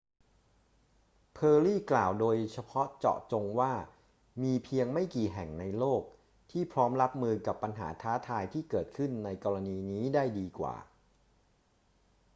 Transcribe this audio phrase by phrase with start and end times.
[1.33, 3.73] เพอร์รี่กล่าวโดยเฉพาะเจาะจงว่า
[4.43, 6.03] มีเพียงไม่กี่แห่งในโลก
[6.51, 10.75] ที่พร้อมรับมือกับปัญหาท้าทายที่เกิดขึ้นในกรณีนี้ได้ดีกว่า